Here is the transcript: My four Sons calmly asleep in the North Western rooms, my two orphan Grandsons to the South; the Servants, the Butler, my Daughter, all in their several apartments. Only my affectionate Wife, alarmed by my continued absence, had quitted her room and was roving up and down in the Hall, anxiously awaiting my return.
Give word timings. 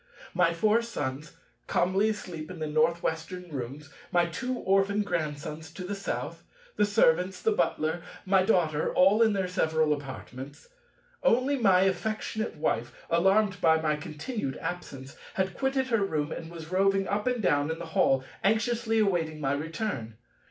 My 0.33 0.51
four 0.51 0.81
Sons 0.81 1.33
calmly 1.67 2.09
asleep 2.09 2.49
in 2.49 2.57
the 2.57 2.65
North 2.65 3.03
Western 3.03 3.51
rooms, 3.51 3.91
my 4.11 4.25
two 4.25 4.55
orphan 4.57 5.03
Grandsons 5.03 5.71
to 5.73 5.83
the 5.83 5.93
South; 5.93 6.41
the 6.75 6.85
Servants, 6.87 7.39
the 7.39 7.51
Butler, 7.51 8.01
my 8.25 8.41
Daughter, 8.41 8.91
all 8.95 9.21
in 9.21 9.33
their 9.33 9.47
several 9.47 9.93
apartments. 9.93 10.67
Only 11.21 11.55
my 11.55 11.81
affectionate 11.81 12.55
Wife, 12.55 12.91
alarmed 13.11 13.61
by 13.61 13.79
my 13.79 13.95
continued 13.95 14.57
absence, 14.57 15.15
had 15.35 15.53
quitted 15.55 15.89
her 15.89 16.03
room 16.03 16.31
and 16.31 16.49
was 16.49 16.71
roving 16.71 17.07
up 17.07 17.27
and 17.27 17.39
down 17.39 17.69
in 17.69 17.77
the 17.77 17.85
Hall, 17.85 18.23
anxiously 18.43 18.97
awaiting 18.97 19.39
my 19.39 19.51
return. 19.53 20.15